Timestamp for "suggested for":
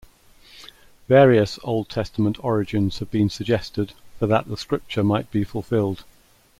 3.29-4.25